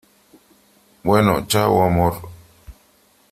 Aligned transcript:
bueno. 1.03 1.45
chao, 1.45 1.83
amor. 1.83 2.27